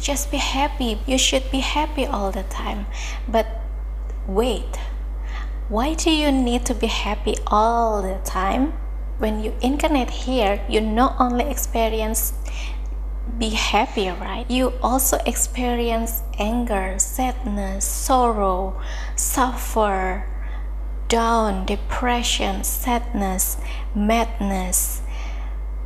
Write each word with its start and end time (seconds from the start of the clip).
just 0.00 0.30
be 0.30 0.38
happy. 0.38 0.98
You 1.06 1.18
should 1.18 1.50
be 1.50 1.60
happy 1.60 2.06
all 2.06 2.32
the 2.32 2.44
time. 2.44 2.86
But 3.28 3.46
wait, 4.26 4.76
why 5.68 5.94
do 5.94 6.10
you 6.10 6.32
need 6.32 6.66
to 6.66 6.74
be 6.74 6.88
happy 6.88 7.36
all 7.46 8.02
the 8.02 8.18
time? 8.24 8.72
When 9.18 9.42
you 9.42 9.54
incarnate 9.60 10.10
here, 10.10 10.64
you 10.68 10.80
not 10.80 11.16
only 11.20 11.44
experience 11.44 12.32
be 13.38 13.50
happy, 13.50 14.08
right? 14.08 14.50
You 14.50 14.72
also 14.82 15.18
experience 15.26 16.22
anger, 16.38 16.98
sadness, 16.98 17.84
sorrow, 17.84 18.80
suffer, 19.14 20.26
down, 21.08 21.66
depression, 21.66 22.64
sadness, 22.64 23.58
madness, 23.94 25.02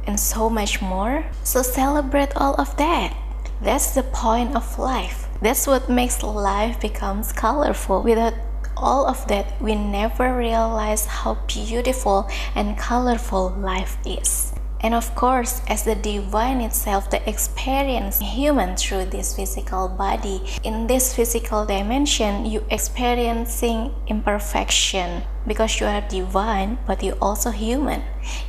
and 0.07 0.19
so 0.19 0.49
much 0.49 0.81
more. 0.81 1.27
So 1.43 1.62
celebrate 1.62 2.37
all 2.37 2.55
of 2.55 2.77
that. 2.77 3.17
That's 3.65 3.95
the 3.95 4.03
point 4.03 4.55
of 4.55 4.79
life. 4.79 5.27
That's 5.41 5.67
what 5.67 5.88
makes 5.88 6.23
life 6.23 6.79
becomes 6.80 7.33
colorful. 7.33 8.02
Without 8.02 8.34
all 8.77 9.07
of 9.07 9.27
that, 9.29 9.59
we 9.59 9.75
never 9.75 10.37
realize 10.37 11.07
how 11.07 11.38
beautiful 11.47 12.29
and 12.55 12.77
colorful 12.77 13.57
life 13.57 13.97
is. 14.05 14.52
And 14.85 14.93
of 14.93 15.15
course, 15.15 15.62
as 15.66 15.85
the 15.85 15.95
divine 15.95 16.61
itself, 16.61 17.09
the 17.09 17.27
experience 17.27 18.21
human 18.21 18.77
through 18.77 19.07
this 19.07 19.35
physical 19.35 19.88
body, 19.88 20.43
in 20.62 20.87
this 20.87 21.16
physical 21.16 21.65
dimension, 21.65 22.45
you 22.45 22.66
experiencing 22.71 23.95
imperfection 24.09 25.23
because 25.46 25.80
you 25.80 25.87
are 25.87 26.02
divine, 26.02 26.77
but 26.87 27.02
you 27.02 27.16
also 27.23 27.51
human. 27.51 28.02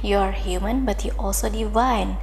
You 0.04 0.18
are 0.18 0.34
human, 0.34 0.84
but 0.84 1.06
you 1.06 1.12
also 1.18 1.48
divine. 1.48 2.18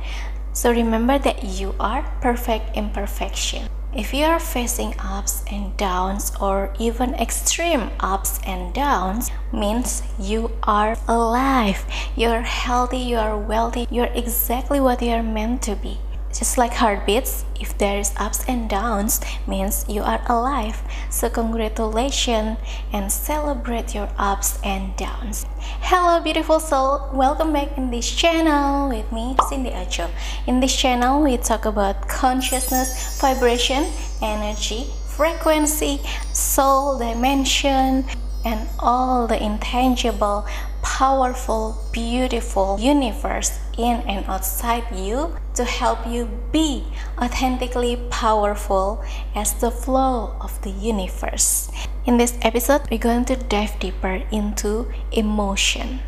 So 0.53 0.71
remember 0.71 1.19
that 1.19 1.45
you 1.45 1.75
are 1.81 2.05
perfect 2.21 2.77
imperfection. 2.77 3.69
If 3.95 4.15
you 4.15 4.25
are 4.25 4.41
facing 4.41 4.95
ups 4.99 5.45
and 5.51 5.77
downs 5.77 6.33
or 6.41 6.73
even 6.79 7.15
extreme 7.15 7.91
ups 8.01 8.41
and 8.47 8.73
downs, 8.73 9.31
means 9.53 10.03
you 10.19 10.51
are 10.63 10.97
alive. 11.09 11.85
You're 12.17 12.41
healthy, 12.41 12.99
you 12.99 13.17
are 13.17 13.37
wealthy, 13.37 13.87
you're 13.91 14.13
exactly 14.15 14.81
what 14.81 15.03
you 15.03 15.11
are 15.11 15.23
meant 15.23 15.61
to 15.63 15.77
be. 15.77 15.99
Just 16.33 16.57
like 16.57 16.73
heartbeats, 16.73 17.45
if 17.61 17.77
there 17.77 17.99
is 17.99 18.15
ups 18.17 18.43
and 18.49 18.69
downs, 18.69 19.21
means 19.47 19.85
you 19.87 20.03
are 20.03 20.23
alive. 20.31 20.81
So 21.11 21.29
congratulations 21.29 22.57
and 22.91 23.13
celebrate 23.13 23.95
your 23.95 24.09
ups 24.17 24.59
and 24.65 24.97
downs. 24.97 25.45
Hello 25.61 26.23
beautiful 26.23 26.59
soul, 26.59 27.11
welcome 27.13 27.53
back 27.53 27.77
in 27.77 27.91
this 27.91 28.11
channel 28.11 28.89
with 28.89 29.13
me 29.13 29.37
Cindy 29.51 29.71
Aco. 29.71 30.09
In 30.47 30.61
this 30.61 30.75
channel, 30.75 31.23
we 31.23 31.37
talk 31.37 31.67
about 31.67 32.09
consciousness, 32.09 33.21
vibration, 33.21 33.85
energy, 34.23 34.87
frequency, 35.07 36.01
soul 36.33 36.99
dimension, 36.99 38.07
and 38.47 38.69
all 38.79 39.27
the 39.27 39.41
intangible, 39.41 40.47
powerful, 40.81 41.77
beautiful 41.93 42.81
universe 42.81 43.59
in 43.79 44.01
and 44.09 44.25
outside 44.27 44.85
you 44.95 45.37
to 45.55 45.65
help 45.65 46.07
you 46.07 46.27
be 46.51 46.85
authentically 47.19 47.97
powerful 48.11 49.03
as 49.35 49.55
the 49.55 49.71
flow 49.71 50.35
of 50.41 50.61
the 50.63 50.71
universe. 50.71 51.71
In 52.05 52.17
this 52.17 52.35
episode, 52.43 52.83
we're 52.91 52.99
going 52.99 53.25
to 53.27 53.37
dive 53.37 53.79
deeper 53.79 54.23
into 54.33 54.91
emotion 55.13 56.01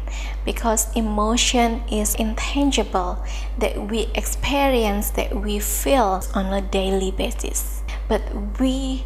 because 0.44 0.92
emotion 0.96 1.82
is 1.90 2.14
intangible 2.16 3.24
that 3.58 3.88
we 3.88 4.10
experience, 4.14 5.10
that 5.10 5.34
we 5.34 5.58
feel 5.58 6.22
on 6.34 6.52
a 6.52 6.60
daily 6.60 7.12
basis. 7.12 7.82
But 8.08 8.22
we 8.58 9.04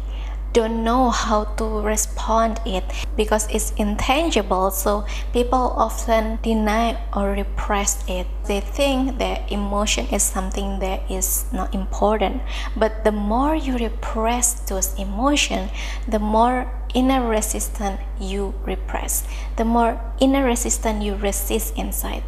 don't 0.53 0.83
know 0.83 1.09
how 1.09 1.43
to 1.57 1.81
respond 1.81 2.59
it 2.65 2.83
because 3.15 3.47
it's 3.53 3.71
intangible 3.77 4.71
so 4.71 5.05
people 5.33 5.73
often 5.77 6.39
deny 6.41 6.97
or 7.15 7.31
repress 7.31 8.03
it. 8.07 8.27
They 8.45 8.61
think 8.61 9.19
that 9.19 9.51
emotion 9.51 10.07
is 10.07 10.23
something 10.23 10.79
that 10.79 11.09
is 11.09 11.45
not 11.53 11.73
important 11.75 12.41
but 12.75 13.03
the 13.03 13.11
more 13.11 13.55
you 13.55 13.77
repress 13.77 14.59
those 14.61 14.97
emotions 14.97 15.71
the 16.07 16.19
more 16.19 16.71
inner 16.95 17.27
resistance 17.27 18.01
you 18.19 18.53
repress 18.65 19.27
the 19.57 19.65
more 19.65 20.01
inner 20.19 20.43
resistance 20.43 21.03
you 21.03 21.15
resist 21.15 21.77
inside. 21.77 22.23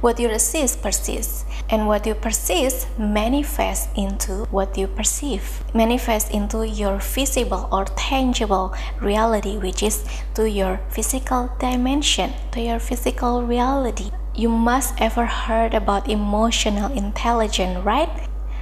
What 0.00 0.20
you 0.20 0.28
resist 0.28 0.82
persists, 0.82 1.46
and 1.70 1.86
what 1.86 2.06
you 2.06 2.14
persist 2.14 2.86
manifests 2.98 3.88
into 3.96 4.44
what 4.50 4.76
you 4.76 4.86
perceive, 4.86 5.64
manifests 5.74 6.30
into 6.30 6.66
your 6.66 6.98
visible 6.98 7.68
or 7.72 7.84
tangible 7.96 8.74
reality, 9.00 9.56
which 9.56 9.82
is 9.82 10.04
to 10.34 10.48
your 10.48 10.80
physical 10.90 11.50
dimension, 11.58 12.32
to 12.52 12.60
your 12.60 12.78
physical 12.78 13.42
reality. 13.42 14.10
You 14.34 14.48
must 14.48 14.94
ever 15.00 15.26
heard 15.26 15.74
about 15.74 16.08
emotional 16.08 16.92
intelligence, 16.92 17.84
right? 17.84 18.10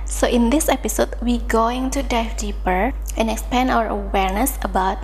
So 0.04 0.28
in 0.28 0.50
this 0.50 0.68
episode, 0.68 1.16
we're 1.22 1.40
going 1.48 1.90
to 1.90 2.02
dive 2.02 2.36
deeper 2.36 2.92
and 3.16 3.30
expand 3.30 3.70
our 3.70 3.88
awareness 3.88 4.58
about 4.62 4.98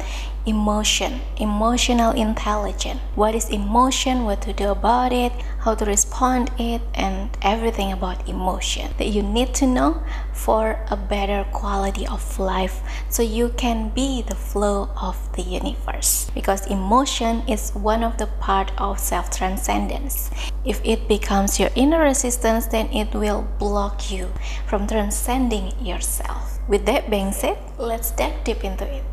emotion, 0.48 1.20
emotional 1.36 2.12
intelligence. 2.12 3.00
What 3.14 3.34
is 3.34 3.50
emotion, 3.50 4.24
what 4.24 4.40
to 4.42 4.52
do 4.52 4.70
about 4.70 5.12
it, 5.12 5.32
how 5.60 5.74
to 5.74 5.84
respond 5.84 6.50
it, 6.58 6.80
and 6.94 7.36
everything 7.42 7.92
about 7.92 8.28
emotion 8.28 8.94
that 8.98 9.08
you 9.08 9.22
need 9.22 9.54
to 9.54 9.66
know 9.66 10.02
for 10.32 10.80
a 10.90 10.96
better 10.96 11.44
quality 11.52 12.06
of 12.06 12.38
life 12.38 12.80
so 13.10 13.22
you 13.22 13.50
can 13.56 13.90
be 13.90 14.22
the 14.22 14.34
flow 14.34 14.88
of 15.00 15.16
the 15.36 15.42
universe. 15.42 16.30
Because 16.34 16.66
emotion 16.66 17.42
is 17.46 17.70
one 17.74 18.02
of 18.02 18.16
the 18.16 18.28
part 18.40 18.72
of 18.78 18.98
self-transcendence. 18.98 20.30
If 20.64 20.80
it 20.84 21.08
becomes 21.08 21.60
your 21.60 21.70
inner 21.74 22.02
resistance, 22.02 22.66
then 22.66 22.86
it 22.92 23.14
will 23.14 23.46
block 23.58 24.10
you 24.10 24.32
from 24.66 24.86
transcending 24.86 25.72
yourself. 25.84 26.58
With 26.68 26.86
that 26.86 27.10
being 27.10 27.32
said, 27.32 27.58
let's 27.78 28.10
dive 28.12 28.44
deep 28.44 28.64
into 28.64 28.84
it. 28.84 29.04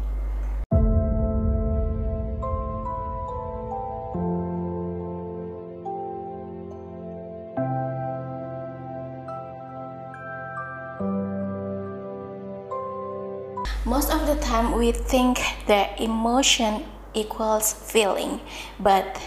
We 14.56 14.94
think 14.94 15.42
that 15.68 16.00
emotion 16.00 16.86
equals 17.14 17.74
feeling, 17.74 18.40
but 18.80 19.20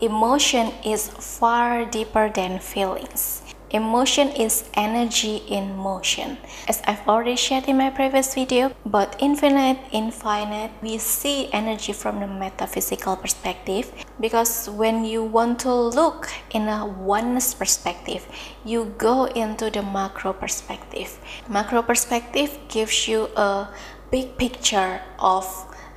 emotion 0.00 0.72
is 0.82 1.08
far 1.08 1.84
deeper 1.84 2.30
than 2.30 2.60
feelings. 2.60 3.42
Emotion 3.70 4.28
is 4.28 4.64
energy 4.74 5.42
in 5.48 5.76
motion. 5.76 6.38
As 6.68 6.80
I've 6.86 7.06
already 7.08 7.34
shared 7.34 7.66
in 7.66 7.76
my 7.76 7.90
previous 7.90 8.32
video, 8.32 8.70
but 8.86 9.16
infinite, 9.18 9.78
infinite, 9.90 10.70
we 10.80 10.96
see 10.96 11.52
energy 11.52 11.92
from 11.92 12.20
the 12.20 12.28
metaphysical 12.28 13.16
perspective 13.16 13.90
because 14.20 14.70
when 14.70 15.04
you 15.04 15.24
want 15.24 15.58
to 15.66 15.74
look 15.74 16.30
in 16.52 16.68
a 16.68 16.86
oneness 16.86 17.52
perspective, 17.52 18.24
you 18.64 18.94
go 18.96 19.24
into 19.24 19.70
the 19.70 19.82
macro 19.82 20.32
perspective. 20.32 21.18
Macro 21.48 21.82
perspective 21.82 22.56
gives 22.68 23.08
you 23.08 23.28
a 23.34 23.68
big 24.14 24.38
picture 24.38 25.00
of 25.18 25.44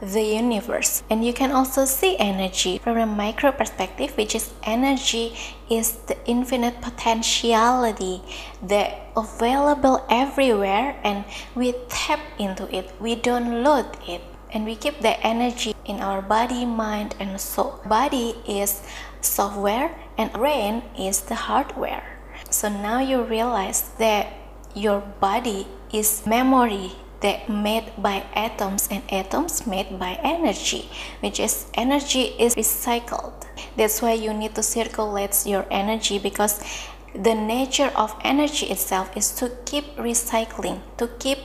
the 0.02 0.24
universe. 0.24 1.04
And 1.08 1.24
you 1.24 1.34
can 1.34 1.52
also 1.52 1.86
see 1.86 2.18
energy 2.18 2.80
from 2.80 2.98
a 2.98 3.06
micro 3.06 3.52
perspective 3.52 4.18
which 4.18 4.34
is 4.34 4.54
energy 4.64 5.38
is 5.70 6.02
the 6.10 6.18
infinite 6.26 6.82
potentiality 6.82 8.22
that 8.64 9.14
available 9.16 10.04
everywhere 10.10 10.98
and 11.04 11.26
we 11.54 11.76
tap 11.90 12.20
into 12.40 12.66
it. 12.76 12.90
We 13.00 13.16
download 13.16 13.86
it 14.10 14.22
and 14.52 14.66
we 14.66 14.76
keep 14.76 15.02
the 15.02 15.16
energy 15.22 15.76
in 15.86 16.00
our 16.00 16.24
body 16.24 16.66
mind 16.66 17.14
and 17.20 17.40
soul. 17.40 17.80
Body 17.86 18.34
is 18.50 18.82
software 19.22 19.94
and 20.18 20.34
brain 20.34 20.82
is 20.98 21.22
the 21.22 21.36
hardware. 21.36 22.18
So 22.50 22.68
now 22.68 22.98
you 23.00 23.22
realize 23.22 23.94
that 24.00 24.34
your 24.74 25.02
body 25.22 25.68
is 25.94 26.26
memory 26.26 26.98
that 27.22 27.50
made 27.50 27.92
by 27.98 28.24
atoms 28.36 28.88
and 28.92 29.02
atoms 29.12 29.66
made 29.66 30.00
by 30.00 30.20
energy 30.24 30.90
which 31.22 31.40
is 31.40 31.66
energy 31.74 32.36
is 32.40 32.56
recycled. 32.56 33.34
That's 33.76 34.02
why 34.02 34.14
you 34.14 34.34
need 34.34 34.56
to 34.56 34.64
circulate 34.64 35.46
your 35.46 35.66
energy 35.72 36.20
because 36.20 36.64
the 37.14 37.34
nature 37.34 37.92
of 37.96 38.16
energy 38.24 38.68
itself 38.68 39.16
is 39.16 39.32
to 39.36 39.52
keep 39.66 39.96
recycling 39.96 40.82
to 40.98 41.08
keep 41.20 41.40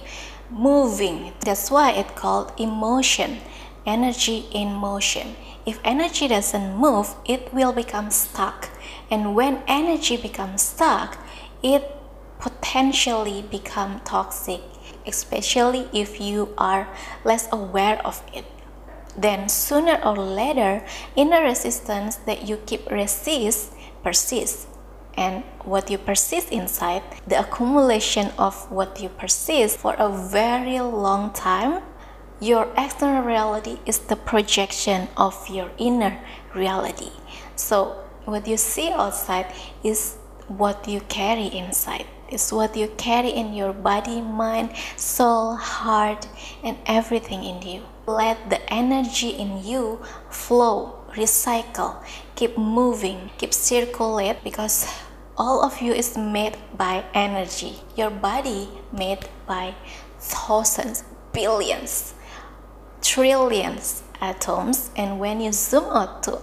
moving. 0.50 1.32
That's 1.40 1.70
why 1.70 1.92
it 1.92 2.14
called 2.14 2.52
emotion 2.58 3.38
energy 3.86 4.46
in 4.52 4.72
motion. 4.74 5.34
If 5.64 5.80
energy 5.84 6.28
doesn't 6.28 6.76
move 6.76 7.14
it 7.24 7.52
will 7.54 7.72
become 7.72 8.10
stuck. 8.10 8.68
And 9.10 9.34
when 9.34 9.62
energy 9.66 10.16
becomes 10.16 10.62
stuck 10.62 11.18
it 11.62 11.96
potentially 12.38 13.42
become 13.50 14.00
toxic 14.04 14.60
especially 15.06 15.88
if 15.92 16.20
you 16.20 16.54
are 16.58 16.88
less 17.24 17.48
aware 17.52 18.04
of 18.06 18.22
it. 18.32 18.44
Then 19.16 19.48
sooner 19.48 20.00
or 20.04 20.16
later, 20.16 20.84
inner 21.16 21.42
resistance 21.42 22.16
that 22.26 22.48
you 22.48 22.56
keep 22.66 22.90
resist 22.90 23.72
persists. 24.02 24.66
And 25.14 25.44
what 25.64 25.90
you 25.90 25.98
persist 25.98 26.50
inside, 26.50 27.02
the 27.26 27.38
accumulation 27.38 28.32
of 28.38 28.70
what 28.72 29.00
you 29.00 29.10
persist 29.10 29.78
for 29.78 29.94
a 29.98 30.08
very 30.08 30.80
long 30.80 31.32
time, 31.34 31.82
your 32.40 32.72
external 32.76 33.22
reality 33.22 33.78
is 33.84 33.98
the 33.98 34.16
projection 34.16 35.08
of 35.16 35.48
your 35.48 35.70
inner 35.76 36.18
reality. 36.54 37.10
So 37.56 38.02
what 38.24 38.48
you 38.48 38.56
see 38.56 38.90
outside 38.90 39.52
is 39.84 40.16
what 40.48 40.88
you 40.88 41.00
carry 41.02 41.46
inside. 41.46 42.06
It's 42.32 42.50
what 42.50 42.74
you 42.74 42.88
carry 42.96 43.28
in 43.28 43.52
your 43.52 43.74
body, 43.74 44.22
mind, 44.22 44.70
soul, 44.96 45.54
heart, 45.56 46.26
and 46.64 46.78
everything 46.86 47.44
in 47.44 47.60
you. 47.60 47.82
Let 48.06 48.48
the 48.48 48.58
energy 48.72 49.28
in 49.28 49.62
you 49.62 50.00
flow, 50.30 51.04
recycle, 51.12 52.02
keep 52.34 52.56
moving, 52.56 53.28
keep 53.36 53.52
circulate 53.52 54.42
because 54.42 54.88
all 55.36 55.62
of 55.62 55.82
you 55.82 55.92
is 55.92 56.16
made 56.16 56.56
by 56.74 57.04
energy. 57.12 57.80
Your 57.96 58.08
body 58.08 58.70
made 58.90 59.28
by 59.46 59.74
thousands, 60.18 61.04
billions, 61.34 62.14
trillions 63.02 64.04
atoms 64.22 64.90
and 64.96 65.18
when 65.18 65.40
you 65.40 65.52
zoom 65.52 65.84
out 65.84 66.22
to 66.22 66.38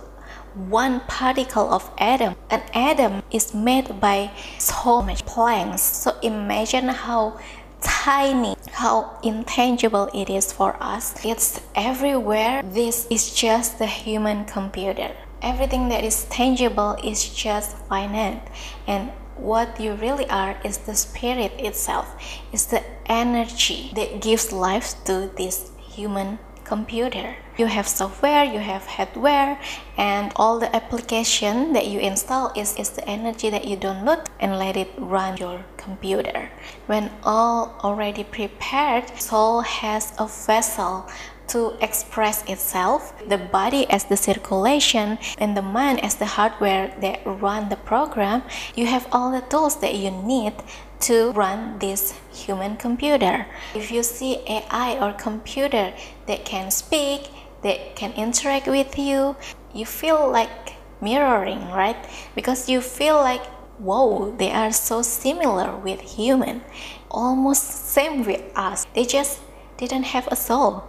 one 0.55 1.01
particle 1.07 1.71
of 1.71 1.89
atom. 1.97 2.35
An 2.49 2.61
atom 2.73 3.23
is 3.31 3.53
made 3.53 3.99
by 3.99 4.31
so 4.57 5.01
much 5.01 5.25
planks. 5.25 5.81
So 5.81 6.17
imagine 6.21 6.89
how 6.89 7.39
tiny, 7.81 8.55
how 8.71 9.19
intangible 9.23 10.09
it 10.13 10.29
is 10.29 10.51
for 10.51 10.75
us. 10.81 11.25
It's 11.25 11.61
everywhere. 11.75 12.61
This 12.63 13.07
is 13.09 13.33
just 13.33 13.79
the 13.79 13.87
human 13.87 14.45
computer. 14.45 15.11
Everything 15.41 15.89
that 15.89 16.03
is 16.03 16.25
tangible 16.25 16.97
is 17.03 17.29
just 17.29 17.77
finite. 17.87 18.41
And 18.87 19.11
what 19.37 19.79
you 19.79 19.93
really 19.93 20.29
are 20.29 20.59
is 20.65 20.79
the 20.79 20.95
spirit 20.95 21.53
itself, 21.57 22.13
is 22.51 22.65
the 22.67 22.83
energy 23.05 23.91
that 23.95 24.21
gives 24.21 24.51
life 24.51 24.93
to 25.05 25.31
this 25.37 25.71
human 25.77 26.39
computer. 26.69 27.35
You 27.57 27.65
have 27.65 27.87
software, 27.87 28.45
you 28.45 28.59
have 28.59 28.85
hardware, 28.85 29.59
and 29.97 30.31
all 30.35 30.59
the 30.59 30.73
application 30.75 31.73
that 31.73 31.87
you 31.87 31.99
install 31.99 32.53
is, 32.55 32.75
is 32.77 32.91
the 32.91 33.05
energy 33.09 33.49
that 33.49 33.65
you 33.65 33.75
download 33.75 34.27
and 34.39 34.59
let 34.59 34.77
it 34.77 34.91
run 34.97 35.35
your 35.37 35.65
computer. 35.77 36.51
When 36.85 37.09
all 37.23 37.75
already 37.83 38.23
prepared, 38.23 39.09
soul 39.17 39.61
has 39.61 40.13
a 40.19 40.27
vessel 40.27 41.09
to 41.49 41.73
express 41.81 42.43
itself, 42.49 43.13
the 43.27 43.37
body 43.37 43.89
as 43.89 44.05
the 44.05 44.17
circulation, 44.17 45.17
and 45.37 45.55
the 45.55 45.61
mind 45.61 46.03
as 46.03 46.15
the 46.15 46.25
hardware 46.25 46.93
that 47.01 47.21
run 47.25 47.69
the 47.69 47.75
program, 47.75 48.43
you 48.75 48.85
have 48.85 49.07
all 49.11 49.31
the 49.31 49.41
tools 49.41 49.79
that 49.81 49.95
you 49.95 50.11
need 50.11 50.53
to 51.01 51.31
run 51.31 51.79
this 51.79 52.13
human 52.31 52.75
computer. 52.75 53.47
If 53.73 53.91
you 53.91 54.03
see 54.03 54.39
AI 54.47 54.97
or 54.99 55.13
computer 55.13 55.93
that 56.27 56.45
can 56.45 56.71
speak, 56.71 57.29
that 57.63 57.95
can 57.95 58.13
interact 58.13 58.67
with 58.67 58.97
you, 58.97 59.35
you 59.73 59.85
feel 59.85 60.29
like 60.29 60.73
mirroring, 61.01 61.71
right? 61.71 61.97
Because 62.35 62.69
you 62.69 62.81
feel 62.81 63.15
like, 63.15 63.45
whoa, 63.79 64.35
they 64.37 64.51
are 64.51 64.71
so 64.71 65.01
similar 65.01 65.75
with 65.75 66.01
human, 66.01 66.61
almost 67.09 67.63
same 67.63 68.25
with 68.25 68.41
us. 68.55 68.85
They 68.93 69.05
just 69.05 69.39
didn't 69.77 70.03
have 70.03 70.27
a 70.27 70.35
soul. 70.35 70.83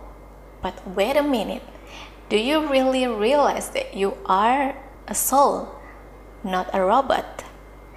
But 0.62 0.86
wait 0.86 1.16
a 1.16 1.22
minute, 1.22 1.62
do 2.28 2.36
you 2.36 2.68
really 2.68 3.06
realize 3.06 3.70
that 3.70 3.94
you 3.94 4.16
are 4.26 4.76
a 5.08 5.14
soul, 5.14 5.68
not 6.44 6.68
a 6.74 6.84
robot? 6.84 7.44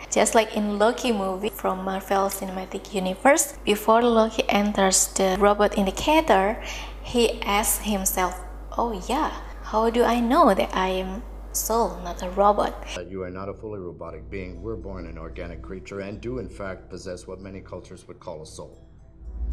Just 0.09 0.35
like 0.35 0.55
in 0.55 0.79
Loki 0.79 1.11
movie 1.11 1.49
from 1.49 1.83
Marvel 1.83 2.29
Cinematic 2.29 2.93
Universe, 2.93 3.57
before 3.65 4.01
Loki 4.01 4.43
enters 4.47 5.07
the 5.07 5.35
robot 5.39 5.77
indicator, 5.77 6.61
he 7.01 7.41
asks 7.41 7.83
himself, 7.83 8.39
"Oh 8.77 8.93
yeah, 9.09 9.31
how 9.63 9.89
do 9.89 10.03
I 10.03 10.19
know 10.19 10.53
that 10.53 10.69
I 10.73 10.89
am 11.03 11.23
soul, 11.51 11.97
not 12.03 12.21
a 12.21 12.29
robot?" 12.29 12.73
You 13.09 13.23
are 13.23 13.31
not 13.31 13.49
a 13.49 13.53
fully 13.53 13.79
robotic 13.79 14.29
being. 14.29 14.61
We're 14.61 14.77
born 14.77 15.07
an 15.07 15.17
organic 15.17 15.61
creature 15.61 16.01
and 16.01 16.21
do 16.21 16.39
in 16.39 16.47
fact 16.47 16.89
possess 16.89 17.27
what 17.27 17.41
many 17.41 17.59
cultures 17.59 18.07
would 18.07 18.19
call 18.19 18.41
a 18.41 18.45
soul. 18.45 18.77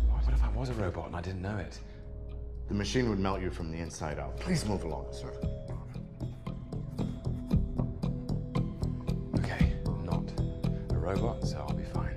What 0.08 0.34
if 0.34 0.44
I 0.44 0.50
was 0.50 0.68
a 0.68 0.74
robot 0.74 1.06
and 1.06 1.16
I 1.16 1.22
didn't 1.22 1.42
know 1.42 1.58
it? 1.58 1.80
The 2.70 2.76
machine 2.76 3.10
would 3.10 3.18
melt 3.18 3.40
you 3.42 3.50
from 3.50 3.72
the 3.72 3.78
inside 3.78 4.20
out. 4.20 4.36
Please 4.38 4.64
move 4.64 4.84
along, 4.84 5.06
sir. 5.10 5.32
Okay, 9.40 9.74
not 10.04 10.22
a 10.90 10.96
robot, 10.96 11.44
so 11.44 11.58
I'll 11.58 11.74
be 11.74 11.82
fine. 11.82 12.16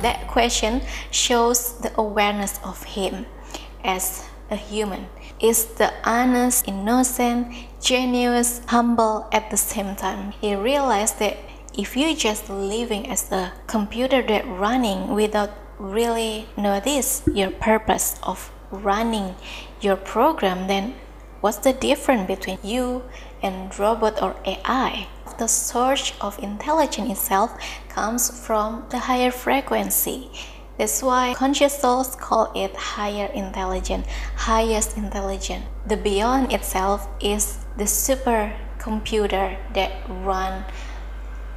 That 0.00 0.26
question 0.26 0.80
shows 1.10 1.78
the 1.80 1.92
awareness 2.00 2.58
of 2.64 2.82
him 2.84 3.26
as 3.84 4.24
a 4.50 4.56
human. 4.56 5.06
Is 5.38 5.66
the 5.66 5.92
honest, 6.02 6.66
innocent, 6.66 7.54
genuine, 7.82 8.46
humble 8.68 9.28
at 9.32 9.50
the 9.50 9.58
same 9.58 9.94
time. 9.96 10.32
He 10.40 10.54
realized 10.54 11.18
that 11.18 11.36
if 11.78 11.96
you're 11.96 12.14
just 12.14 12.50
living 12.50 13.08
as 13.08 13.30
a 13.30 13.52
computer 13.68 14.20
that 14.20 14.44
running 14.46 15.14
without 15.14 15.50
really 15.78 16.48
notice 16.56 17.22
your 17.32 17.52
purpose 17.52 18.18
of 18.24 18.50
running 18.72 19.36
your 19.80 19.94
program 19.94 20.66
then 20.66 20.92
what's 21.40 21.58
the 21.58 21.72
difference 21.72 22.26
between 22.26 22.58
you 22.64 23.02
and 23.40 23.78
robot 23.78 24.20
or 24.20 24.34
ai 24.44 25.06
the 25.38 25.46
source 25.46 26.12
of 26.20 26.36
intelligence 26.40 27.12
itself 27.12 27.56
comes 27.88 28.28
from 28.44 28.84
the 28.90 28.98
higher 28.98 29.30
frequency 29.30 30.28
that's 30.78 31.00
why 31.00 31.34
conscious 31.34 31.78
souls 31.78 32.14
call 32.14 32.52
it 32.54 32.72
higher 32.76 33.26
intelligence, 33.34 34.06
highest 34.36 34.96
intelligence. 34.96 35.64
The 35.84 35.96
beyond 35.96 36.52
itself 36.52 37.08
is 37.20 37.58
the 37.76 37.82
supercomputer 37.82 39.58
that 39.74 39.92
run 40.08 40.64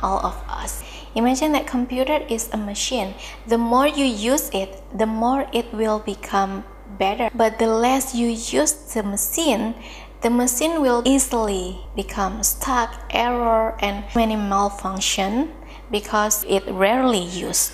all 0.02 0.20
of 0.26 0.36
us. 0.48 0.84
Imagine 1.16 1.52
that 1.54 1.68
computer 1.68 2.24
is 2.30 2.50
a 2.54 2.58
machine. 2.58 3.14
The 3.48 3.58
more 3.58 3.88
you 3.88 4.06
use 4.06 4.50
it, 4.54 4.82
the 4.98 5.06
more 5.06 5.48
it 5.54 5.74
will 5.74 6.00
become 6.00 6.64
better. 6.98 7.30
But 7.36 7.60
the 7.60 7.68
less 7.68 8.16
you 8.16 8.28
use 8.28 8.74
the 8.94 9.04
machine, 9.04 9.76
the 10.22 10.30
machine 10.30 10.82
will 10.82 11.02
easily 11.06 11.82
become 11.96 12.44
stuck, 12.44 12.94
error, 13.10 13.76
and 13.80 14.06
many 14.16 14.36
malfunction 14.36 15.52
because 15.90 16.46
it 16.48 16.64
rarely 16.68 17.24
used. 17.24 17.74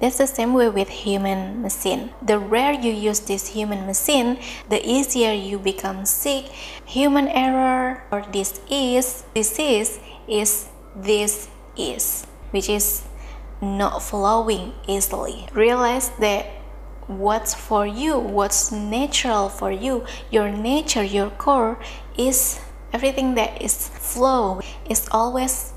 That's 0.00 0.16
the 0.16 0.26
same 0.26 0.54
way 0.54 0.68
with 0.70 0.88
human 0.88 1.60
machine. 1.60 2.10
The 2.22 2.38
rare 2.38 2.72
you 2.72 2.90
use 2.90 3.20
this 3.20 3.48
human 3.48 3.86
machine, 3.86 4.38
the 4.68 4.80
easier 4.80 5.32
you 5.32 5.58
become 5.58 6.06
sick. 6.06 6.46
Human 6.86 7.28
error 7.28 8.02
or 8.10 8.22
disease, 8.32 9.24
disease 9.34 10.00
is 10.26 10.68
this 10.96 11.48
is, 11.76 12.26
which 12.50 12.68
is 12.68 13.04
not 13.60 14.02
flowing 14.02 14.72
easily. 14.86 15.46
Realize 15.52 16.10
that 16.20 16.46
what's 17.06 17.54
for 17.54 17.86
you, 17.86 18.18
what's 18.18 18.72
natural 18.72 19.48
for 19.48 19.72
you, 19.72 20.04
your 20.30 20.50
nature, 20.50 21.02
your 21.02 21.30
core 21.30 21.78
is 22.16 22.60
everything 22.92 23.34
that 23.34 23.60
is 23.60 23.88
flow 23.88 24.60
is 24.88 25.08
always 25.10 25.72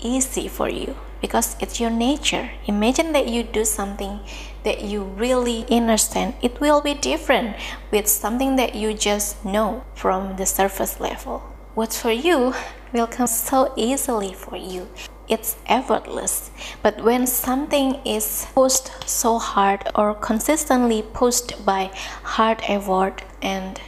easy 0.00 0.48
for 0.48 0.68
you 0.68 0.96
because 1.20 1.56
it's 1.60 1.80
your 1.80 1.90
nature. 1.90 2.50
Imagine 2.66 3.12
that 3.12 3.28
you 3.28 3.42
do 3.42 3.64
something 3.64 4.20
that 4.62 4.82
you 4.82 5.02
really 5.02 5.64
understand. 5.70 6.34
It 6.42 6.60
will 6.60 6.80
be 6.80 6.94
different 6.94 7.56
with 7.90 8.06
something 8.08 8.56
that 8.56 8.74
you 8.74 8.92
just 8.94 9.44
know 9.44 9.84
from 9.94 10.36
the 10.36 10.46
surface 10.46 11.00
level. 11.00 11.42
What's 11.74 12.00
for 12.00 12.12
you 12.12 12.54
will 12.92 13.06
come 13.06 13.26
so 13.26 13.72
easily 13.76 14.32
for 14.32 14.56
you 14.56 14.88
it's 15.28 15.56
effortless. 15.66 16.50
But 16.82 17.02
when 17.02 17.26
something 17.26 18.00
is 18.04 18.46
pushed 18.54 19.08
so 19.08 19.38
hard 19.38 19.88
or 19.94 20.14
consistently 20.14 21.02
pushed 21.02 21.64
by 21.64 21.90
hard 22.22 22.62
effort 22.68 23.22
and 23.42 23.80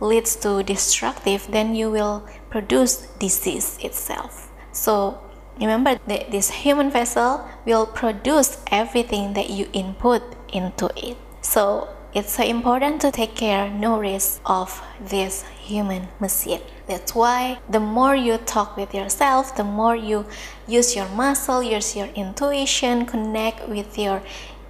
leads 0.00 0.36
to 0.36 0.62
destructive, 0.62 1.46
then 1.50 1.74
you 1.74 1.90
will 1.90 2.26
produce 2.48 3.06
disease 3.18 3.78
itself. 3.82 4.50
So 4.72 5.20
remember 5.60 5.98
that 6.06 6.30
this 6.30 6.50
human 6.50 6.90
vessel 6.90 7.46
will 7.64 7.86
produce 7.86 8.58
everything 8.70 9.34
that 9.34 9.50
you 9.50 9.68
input 9.72 10.22
into 10.52 10.90
it. 10.96 11.16
So 11.42 11.88
it's 12.12 12.32
so 12.32 12.42
important 12.42 13.00
to 13.02 13.12
take 13.12 13.36
care, 13.36 13.70
nourish 13.70 14.38
of 14.44 14.82
this 15.00 15.44
human 15.60 16.08
machine. 16.18 16.60
That's 16.88 17.14
why 17.14 17.60
the 17.68 17.78
more 17.78 18.16
you 18.16 18.36
talk 18.38 18.76
with 18.76 18.92
yourself, 18.92 19.54
the 19.56 19.62
more 19.62 19.94
you 19.94 20.26
use 20.66 20.96
your 20.96 21.08
muscle, 21.10 21.62
use 21.62 21.94
your 21.94 22.08
intuition, 22.08 23.06
connect 23.06 23.68
with 23.68 23.96
your 23.96 24.22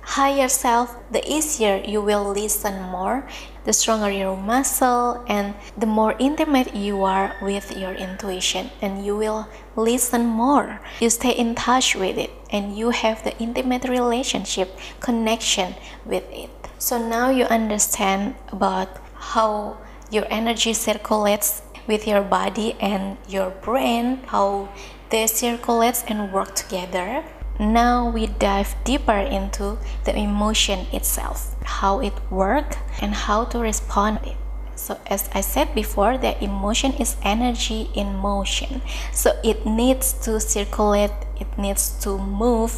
higher 0.02 0.48
self, 0.48 0.94
the 1.10 1.26
easier 1.26 1.82
you 1.86 2.02
will 2.02 2.30
listen 2.30 2.82
more, 2.82 3.26
the 3.64 3.72
stronger 3.72 4.10
your 4.10 4.36
muscle, 4.36 5.24
and 5.26 5.54
the 5.76 5.86
more 5.86 6.14
intimate 6.18 6.74
you 6.74 7.04
are 7.04 7.36
with 7.42 7.76
your 7.76 7.92
intuition, 7.92 8.70
and 8.80 9.04
you 9.04 9.16
will 9.16 9.48
listen 9.76 10.24
more. 10.26 10.80
You 11.00 11.10
stay 11.10 11.32
in 11.32 11.54
touch 11.54 11.94
with 11.94 12.16
it, 12.18 12.30
and 12.50 12.76
you 12.76 12.90
have 12.90 13.22
the 13.24 13.36
intimate 13.38 13.84
relationship, 13.84 14.78
connection 15.00 15.74
with 16.04 16.24
it. 16.32 16.50
So 16.78 16.98
now 16.98 17.30
you 17.30 17.44
understand 17.44 18.34
about 18.52 18.88
how 19.14 19.78
your 20.10 20.26
energy 20.30 20.72
circulates 20.72 21.62
with 21.86 22.06
your 22.06 22.22
body 22.22 22.76
and 22.80 23.18
your 23.28 23.50
brain, 23.50 24.22
how 24.26 24.68
they 25.10 25.26
circulate 25.26 26.04
and 26.08 26.32
work 26.32 26.54
together 26.54 27.24
now 27.60 28.08
we 28.08 28.26
dive 28.26 28.74
deeper 28.84 29.18
into 29.18 29.76
the 30.04 30.16
emotion 30.16 30.86
itself, 30.92 31.54
how 31.62 32.00
it 32.00 32.14
works 32.30 32.78
and 33.02 33.14
how 33.14 33.44
to 33.44 33.58
respond 33.58 34.20
it. 34.24 34.36
So 34.80 34.98
as 35.08 35.28
I 35.34 35.42
said 35.42 35.74
before, 35.74 36.16
the 36.16 36.42
emotion 36.42 36.94
is 36.94 37.16
energy 37.22 37.90
in 37.94 38.16
motion. 38.16 38.80
So 39.12 39.38
it 39.44 39.66
needs 39.66 40.14
to 40.24 40.40
circulate, 40.40 41.12
it 41.38 41.58
needs 41.58 41.90
to 42.00 42.16
move. 42.16 42.72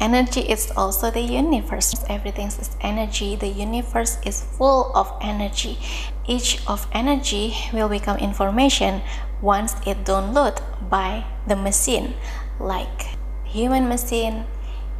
Energy 0.00 0.40
is 0.40 0.72
also 0.74 1.10
the 1.10 1.20
universe. 1.20 1.94
Everything 2.08 2.46
is 2.46 2.74
energy. 2.80 3.36
The 3.36 3.48
universe 3.48 4.16
is 4.24 4.42
full 4.42 4.90
of 4.96 5.12
energy. 5.20 5.78
Each 6.26 6.66
of 6.66 6.88
energy 6.92 7.54
will 7.70 7.90
become 7.90 8.16
information 8.16 9.02
once 9.42 9.76
it 9.86 10.04
downloaded 10.04 10.62
by 10.88 11.24
the 11.46 11.56
machine 11.56 12.14
like 12.58 13.15
human 13.46 13.88
machine, 13.88 14.44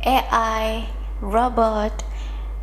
AI, 0.07 0.89
robot, 1.21 2.05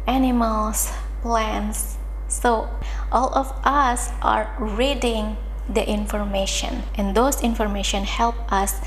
animals, 0.07 0.91
plants. 1.21 1.97
So 2.27 2.69
all 3.11 3.33
of 3.35 3.53
us 3.63 4.11
are 4.21 4.55
reading 4.59 5.37
the 5.69 5.87
information 5.87 6.83
and 6.95 7.15
those 7.15 7.41
information 7.41 8.03
help 8.03 8.35
us 8.51 8.81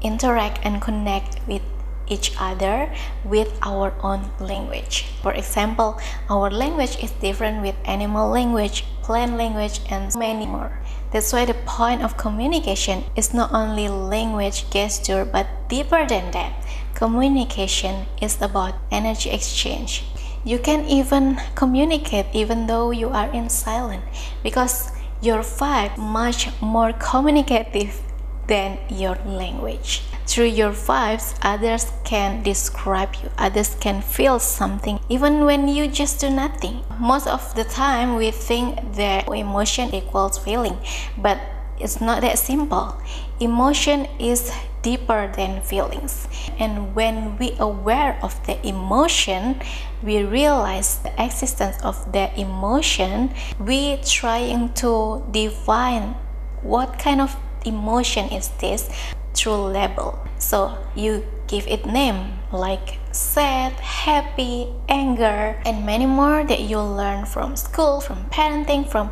interact 0.00 0.60
and 0.64 0.80
connect 0.80 1.40
with 1.46 1.62
each 2.06 2.32
other 2.38 2.92
with 3.24 3.58
our 3.62 3.92
own 4.02 4.30
language. 4.38 5.06
For 5.22 5.32
example, 5.32 5.98
our 6.28 6.50
language 6.50 7.02
is 7.02 7.10
different 7.12 7.62
with 7.62 7.74
animal 7.84 8.28
language, 8.28 8.84
plant 9.02 9.36
language, 9.36 9.80
and 9.88 10.14
many 10.16 10.46
more. 10.46 10.80
That's 11.14 11.32
why 11.32 11.44
the 11.44 11.54
point 11.54 12.02
of 12.02 12.16
communication 12.16 13.04
is 13.14 13.32
not 13.32 13.54
only 13.54 13.86
language 13.86 14.68
gesture 14.74 15.24
but 15.24 15.46
deeper 15.68 16.04
than 16.04 16.32
that. 16.32 16.66
Communication 16.94 18.06
is 18.20 18.42
about 18.42 18.74
energy 18.90 19.30
exchange. 19.30 20.02
You 20.42 20.58
can 20.58 20.84
even 20.90 21.38
communicate 21.54 22.26
even 22.34 22.66
though 22.66 22.90
you 22.90 23.10
are 23.10 23.30
in 23.30 23.48
silence 23.48 24.02
because 24.42 24.90
your 25.22 25.46
vibe 25.46 25.96
much 25.96 26.50
more 26.60 26.92
communicative 26.92 28.02
than 28.48 28.78
your 28.90 29.14
language. 29.24 30.02
Through 30.26 30.56
your 30.56 30.70
vibes, 30.72 31.36
others 31.42 31.92
can 32.02 32.42
describe 32.42 33.14
you, 33.22 33.30
others 33.36 33.76
can 33.78 34.00
feel 34.00 34.38
something 34.40 34.98
even 35.08 35.44
when 35.44 35.68
you 35.68 35.86
just 35.86 36.20
do 36.20 36.30
nothing. 36.30 36.82
Most 36.98 37.26
of 37.26 37.54
the 37.54 37.64
time, 37.64 38.16
we 38.16 38.30
think 38.30 38.94
that 38.94 39.28
emotion 39.28 39.94
equals 39.94 40.38
feeling, 40.38 40.78
but 41.18 41.38
it's 41.78 42.00
not 42.00 42.22
that 42.22 42.38
simple. 42.38 42.96
Emotion 43.38 44.06
is 44.18 44.50
deeper 44.82 45.32
than 45.36 45.60
feelings. 45.62 46.28
And 46.58 46.94
when 46.94 47.36
we 47.38 47.56
aware 47.58 48.18
of 48.22 48.34
the 48.46 48.56
emotion, 48.66 49.60
we 50.02 50.22
realize 50.22 50.98
the 50.98 51.12
existence 51.22 51.76
of 51.82 52.12
the 52.12 52.30
emotion, 52.38 53.34
we 53.58 53.98
trying 54.04 54.72
to 54.74 55.24
define 55.30 56.14
what 56.62 56.98
kind 56.98 57.20
of 57.20 57.36
emotion 57.64 58.28
is 58.28 58.48
this 58.60 58.88
through 59.34 59.66
label. 59.74 60.18
So 60.38 60.78
you 60.94 61.24
give 61.46 61.66
it 61.66 61.86
name 61.86 62.38
like 62.52 62.98
sad, 63.12 63.72
happy, 63.72 64.68
anger, 64.88 65.60
and 65.64 65.84
many 65.84 66.06
more 66.06 66.44
that 66.44 66.60
you 66.60 66.80
learn 66.80 67.26
from 67.26 67.56
school, 67.56 68.00
from 68.00 68.24
parenting, 68.30 68.88
from 68.88 69.10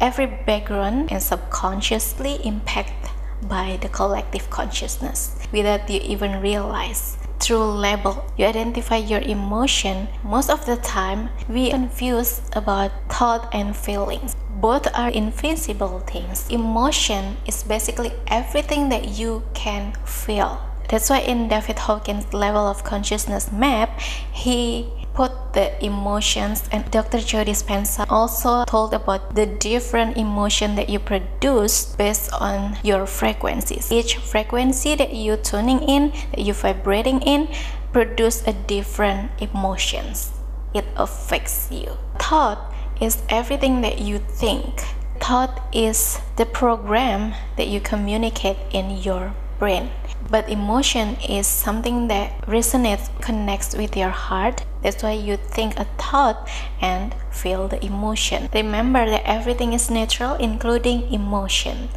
every 0.00 0.26
background 0.26 1.12
and 1.12 1.22
subconsciously 1.22 2.40
impact 2.44 3.10
by 3.42 3.78
the 3.80 3.88
collective 3.88 4.50
consciousness 4.50 5.38
without 5.52 5.88
you 5.88 6.00
even 6.02 6.40
realize. 6.40 7.16
Through 7.40 7.78
label. 7.78 8.26
You 8.36 8.46
identify 8.46 8.96
your 8.96 9.20
emotion. 9.20 10.08
Most 10.24 10.50
of 10.50 10.66
the 10.66 10.76
time 10.76 11.30
we 11.48 11.70
confuse 11.70 12.42
about 12.52 12.90
thought 13.08 13.48
and 13.54 13.76
feelings 13.76 14.34
both 14.60 14.86
are 14.94 15.10
invisible 15.10 16.00
things 16.00 16.48
emotion 16.50 17.36
is 17.46 17.62
basically 17.62 18.12
everything 18.26 18.88
that 18.88 19.08
you 19.18 19.42
can 19.54 19.92
feel 20.04 20.60
that's 20.88 21.10
why 21.10 21.18
in 21.20 21.48
david 21.48 21.78
hawkins 21.78 22.32
level 22.32 22.66
of 22.66 22.84
consciousness 22.84 23.52
map 23.52 24.00
he 24.32 24.86
put 25.18 25.52
the 25.52 25.66
emotions 25.84 26.62
and 26.70 26.88
Dr. 26.92 27.18
Joe 27.18 27.42
Dispenza 27.42 28.06
also 28.08 28.64
told 28.66 28.94
about 28.94 29.34
the 29.34 29.46
different 29.46 30.16
emotion 30.16 30.76
that 30.76 30.88
you 30.88 31.00
produce 31.00 31.96
based 31.98 32.30
on 32.32 32.78
your 32.84 33.04
frequencies. 33.04 33.90
Each 33.90 34.14
frequency 34.14 34.94
that 34.94 35.12
you 35.12 35.34
tuning 35.34 35.82
in, 35.82 36.12
that 36.30 36.46
you 36.46 36.54
vibrating 36.54 37.20
in, 37.22 37.48
produce 37.92 38.46
a 38.46 38.52
different 38.52 39.32
emotions. 39.42 40.30
It 40.72 40.84
affects 40.94 41.66
you. 41.72 41.98
Thought 42.20 42.62
is 43.00 43.22
everything 43.28 43.80
that 43.82 44.00
you 44.00 44.18
think. 44.18 44.82
Thought 45.20 45.60
is 45.72 46.20
the 46.36 46.46
program 46.46 47.34
that 47.56 47.68
you 47.68 47.80
communicate 47.80 48.56
in 48.72 49.02
your 49.02 49.34
brain. 49.58 49.90
But 50.30 50.48
emotion 50.48 51.16
is 51.28 51.46
something 51.46 52.08
that 52.08 52.46
resonates, 52.46 53.08
connects 53.20 53.74
with 53.74 53.96
your 53.96 54.10
heart. 54.10 54.64
That's 54.82 55.02
why 55.02 55.12
you 55.12 55.36
think 55.36 55.78
a 55.78 55.86
thought 55.98 56.48
and 56.80 57.14
feel 57.30 57.66
the 57.66 57.84
emotion. 57.84 58.48
Remember 58.54 59.08
that 59.08 59.22
everything 59.24 59.72
is 59.72 59.90
natural, 59.90 60.34
including 60.34 61.12
emotion. 61.12 61.88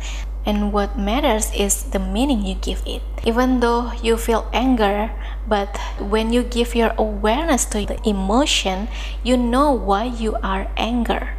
And 0.46 0.74
what 0.74 0.98
matters 0.98 1.52
is 1.54 1.84
the 1.92 2.00
meaning 2.00 2.46
you 2.46 2.56
give 2.56 2.82
it. 2.86 3.02
Even 3.24 3.60
though 3.60 3.92
you 4.02 4.18
feel 4.18 4.50
anger, 4.52 5.12
but 5.48 5.78
when 6.00 6.34
you 6.34 6.42
give 6.42 6.74
your 6.74 6.94
awareness 6.98 7.66
to 7.66 7.86
the 7.86 8.02
emotion, 8.08 8.88
you 9.24 9.38
know 9.38 9.72
why 9.72 10.06
you 10.06 10.36
are 10.42 10.72
anger. 10.78 11.38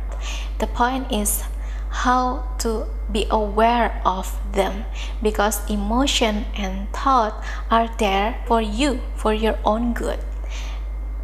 The 0.58 0.68
point 0.68 1.10
is 1.10 1.42
how 1.90 2.48
to 2.58 2.86
be 3.10 3.26
aware 3.30 4.00
of 4.06 4.40
them 4.52 4.84
because 5.22 5.68
emotion 5.68 6.46
and 6.56 6.90
thought 6.92 7.44
are 7.70 7.90
there 7.98 8.42
for 8.46 8.62
you 8.62 9.00
for 9.14 9.34
your 9.34 9.58
own 9.64 9.92
good 9.92 10.18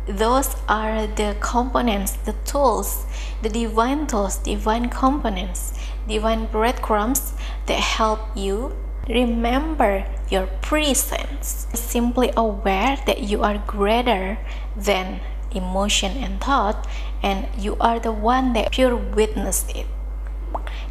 those 0.06 0.56
are 0.68 1.06
the 1.06 1.36
components 1.40 2.12
the 2.24 2.32
tools 2.44 3.04
the 3.42 3.48
divine 3.48 4.06
tools 4.06 4.38
divine 4.38 4.88
components 4.88 5.78
divine 6.06 6.46
breadcrumbs 6.46 7.34
that 7.68 7.78
help 7.78 8.20
you 8.34 8.74
remember 9.08 10.04
your 10.28 10.46
presence 10.60 11.66
simply 11.72 12.30
aware 12.36 12.98
that 13.06 13.22
you 13.22 13.42
are 13.42 13.62
greater 13.66 14.38
than 14.76 15.20
emotion 15.54 16.12
and 16.18 16.40
thought 16.40 16.86
and 17.22 17.46
you 17.56 17.76
are 17.80 17.98
the 17.98 18.12
one 18.12 18.52
that 18.52 18.72
pure 18.72 18.96
witnessed 18.96 19.74
it 19.74 19.86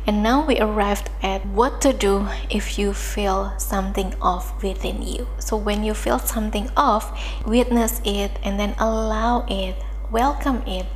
and 0.07 0.24
now 0.24 0.46
we 0.46 0.57
arrived 0.57 1.10
at 1.22 1.46
what 1.46 1.81
to 1.81 1.91
do 1.91 2.27
if 2.50 2.79
you 2.79 2.93
feel 2.93 3.51
something 3.60 4.15
off 4.22 4.63
within 4.63 5.01
you. 5.01 5.27
So 5.38 5.57
when 5.57 5.84
you 5.84 5.93
feel 5.93 6.17
something 6.17 6.72
off, 6.77 7.12
witness 7.46 8.00
it 8.05 8.31
and 8.41 8.57
then 8.57 8.74
allow 8.79 9.46
it, 9.50 9.75
welcome 10.10 10.63
it, 10.65 10.88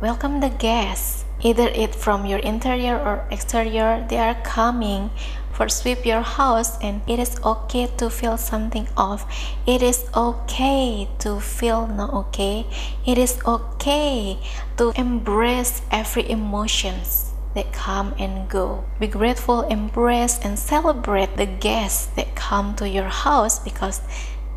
welcome 0.00 0.40
the 0.40 0.48
guests. 0.48 1.21
Either 1.42 1.68
it 1.68 1.94
from 1.94 2.26
your 2.26 2.38
interior 2.38 2.96
or 2.98 3.26
exterior, 3.30 4.06
they 4.08 4.18
are 4.18 4.40
coming 4.42 5.10
for 5.52 5.68
sweep 5.68 6.06
your 6.06 6.22
house 6.22 6.78
and 6.80 7.02
it 7.06 7.18
is 7.18 7.38
okay 7.44 7.86
to 7.98 8.08
feel 8.08 8.38
something 8.38 8.88
off. 8.96 9.26
It 9.66 9.82
is 9.82 10.06
okay 10.16 11.08
to 11.18 11.40
feel 11.40 11.86
not 11.86 12.12
okay. 12.14 12.66
It 13.06 13.18
is 13.18 13.38
okay 13.44 14.38
to 14.78 14.92
embrace 14.96 15.82
every 15.90 16.28
emotions 16.30 17.32
that 17.54 17.72
come 17.72 18.14
and 18.18 18.48
go. 18.48 18.84
Be 18.98 19.06
grateful, 19.06 19.62
embrace, 19.62 20.38
and 20.42 20.58
celebrate 20.58 21.36
the 21.36 21.46
guests 21.46 22.06
that 22.16 22.34
come 22.34 22.74
to 22.76 22.88
your 22.88 23.08
house 23.08 23.58
because 23.58 24.00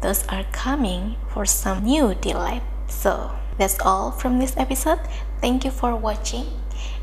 those 0.01 0.25
are 0.27 0.45
coming 0.53 1.17
for 1.27 1.45
some 1.45 1.83
new 1.83 2.15
delight. 2.15 2.63
So, 2.87 3.31
that's 3.57 3.79
all 3.79 4.11
from 4.11 4.39
this 4.39 4.55
episode 4.57 4.99
thank 5.39 5.63
you 5.63 5.71
for 5.71 5.95
watching 5.95 6.45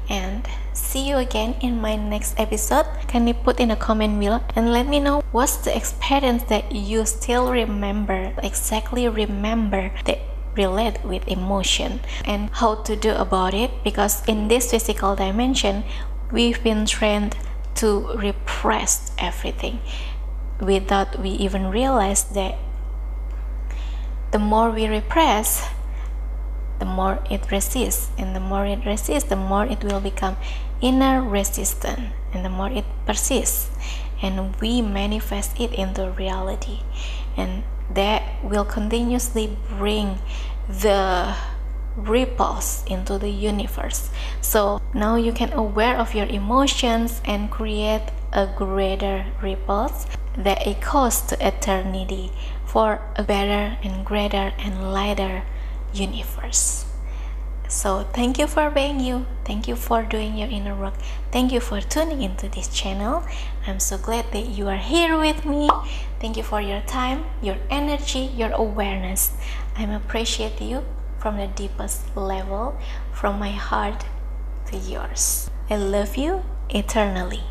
and 0.08 0.48
see 0.72 1.08
you 1.08 1.16
again 1.16 1.54
in 1.60 1.80
my 1.80 1.96
next 1.96 2.38
episode. 2.38 2.86
Can 3.08 3.26
you 3.26 3.34
put 3.34 3.60
in 3.60 3.70
a 3.70 3.76
comment 3.76 4.18
below 4.18 4.40
and 4.56 4.72
let 4.72 4.86
me 4.86 5.00
know 5.00 5.22
what's 5.32 5.56
the 5.56 5.76
experience 5.76 6.44
that 6.44 6.72
you 6.72 7.04
still 7.06 7.50
remember 7.50 8.32
exactly 8.42 9.08
remember 9.08 9.92
that 10.04 10.18
relate 10.56 11.02
with 11.04 11.26
emotion 11.28 12.00
and 12.24 12.50
how 12.50 12.74
to 12.74 12.96
do 12.96 13.12
about 13.12 13.54
it. 13.54 13.70
Because 13.84 14.24
in 14.26 14.48
this 14.48 14.70
physical 14.70 15.16
dimension 15.16 15.84
we've 16.30 16.62
been 16.62 16.86
trained 16.86 17.36
to 17.76 18.12
repress 18.16 19.12
everything 19.18 19.80
without 20.60 21.18
we 21.18 21.30
even 21.30 21.66
realize 21.68 22.24
that 22.24 22.56
the 24.30 24.38
more 24.38 24.70
we 24.70 24.86
repress 24.86 25.68
the 26.82 26.90
more 26.98 27.22
it 27.30 27.42
resists 27.52 28.10
and 28.18 28.34
the 28.34 28.40
more 28.40 28.66
it 28.66 28.84
resists 28.84 29.28
the 29.28 29.36
more 29.36 29.64
it 29.64 29.84
will 29.84 30.00
become 30.00 30.36
inner 30.80 31.22
resistance 31.22 32.10
and 32.32 32.44
the 32.44 32.48
more 32.58 32.70
it 32.70 32.84
persists 33.06 33.70
and 34.22 34.56
we 34.60 34.82
manifest 34.82 35.60
it 35.60 35.72
into 35.72 36.10
reality. 36.10 36.80
And 37.36 37.62
that 37.92 38.22
will 38.42 38.64
continuously 38.64 39.56
bring 39.68 40.18
the 40.68 41.34
ripples 41.96 42.84
into 42.86 43.18
the 43.18 43.28
universe. 43.30 44.10
So 44.40 44.80
now 44.94 45.16
you 45.16 45.32
can 45.32 45.52
aware 45.52 45.96
of 45.96 46.14
your 46.14 46.26
emotions 46.26 47.20
and 47.24 47.50
create 47.50 48.08
a 48.32 48.46
greater 48.46 49.26
ripples 49.42 50.06
that 50.36 50.66
echoes 50.66 51.20
to 51.20 51.46
eternity 51.46 52.32
for 52.64 53.02
a 53.16 53.22
better 53.22 53.76
and 53.82 54.04
greater 54.06 54.52
and 54.58 54.92
lighter 54.92 55.42
universe. 55.92 56.86
So 57.68 58.04
thank 58.12 58.38
you 58.38 58.46
for 58.46 58.70
being 58.70 59.00
you. 59.00 59.24
Thank 59.46 59.66
you 59.66 59.76
for 59.76 60.02
doing 60.02 60.36
your 60.36 60.48
inner 60.48 60.74
work. 60.74 60.94
Thank 61.30 61.52
you 61.52 61.60
for 61.60 61.80
tuning 61.80 62.20
into 62.20 62.48
this 62.48 62.68
channel. 62.68 63.24
I'm 63.66 63.80
so 63.80 63.96
glad 63.96 64.30
that 64.32 64.46
you 64.46 64.68
are 64.68 64.76
here 64.76 65.18
with 65.18 65.46
me. 65.46 65.70
Thank 66.20 66.36
you 66.36 66.42
for 66.42 66.60
your 66.60 66.82
time 66.82 67.24
your 67.40 67.56
energy 67.70 68.30
your 68.36 68.52
awareness. 68.52 69.32
I'm 69.74 69.90
appreciate 69.90 70.60
you 70.60 70.84
from 71.18 71.38
the 71.38 71.46
deepest 71.46 72.14
level 72.14 72.76
from 73.12 73.38
my 73.38 73.52
heart 73.52 74.04
to 74.66 74.76
yours. 74.76 75.50
I 75.70 75.76
love 75.76 76.16
you 76.16 76.44
eternally 76.68 77.42